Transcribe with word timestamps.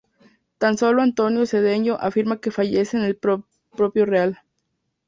Tan 0.57 0.79
sólo 0.79 1.03
Antonio 1.03 1.45
Sedeño 1.45 1.95
afirma 1.99 2.41
que 2.41 2.49
fallece 2.49 2.97
en 2.97 3.03
el 3.03 3.15
propio 3.15 4.07
Real. 4.07 4.39